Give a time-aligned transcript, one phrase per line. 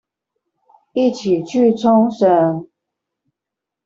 [0.93, 2.65] 一起去沖繩